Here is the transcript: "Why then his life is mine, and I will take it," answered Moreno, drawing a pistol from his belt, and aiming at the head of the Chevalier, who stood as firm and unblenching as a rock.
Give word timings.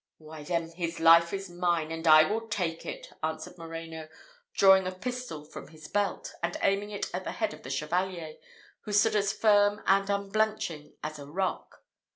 "Why 0.17 0.41
then 0.41 0.71
his 0.71 0.99
life 0.99 1.31
is 1.31 1.47
mine, 1.47 1.91
and 1.91 2.07
I 2.07 2.23
will 2.23 2.47
take 2.47 2.87
it," 2.87 3.11
answered 3.21 3.55
Moreno, 3.59 4.09
drawing 4.51 4.87
a 4.87 4.91
pistol 4.91 5.45
from 5.45 5.67
his 5.67 5.87
belt, 5.87 6.33
and 6.41 6.57
aiming 6.63 6.91
at 6.91 7.11
the 7.23 7.33
head 7.33 7.53
of 7.53 7.61
the 7.61 7.69
Chevalier, 7.69 8.37
who 8.79 8.93
stood 8.93 9.15
as 9.15 9.31
firm 9.31 9.83
and 9.85 10.09
unblenching 10.09 10.93
as 11.03 11.19
a 11.19 11.27
rock. 11.27 11.83